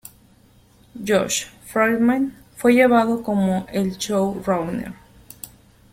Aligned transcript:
Josh 1.03 1.43
Friedman 1.71 2.35
fue 2.57 2.73
llevado 2.73 3.21
como 3.21 3.67
el 3.71 3.97
showrunner. 3.99 4.95